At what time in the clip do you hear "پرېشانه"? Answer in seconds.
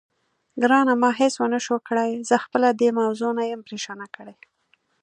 3.67-4.07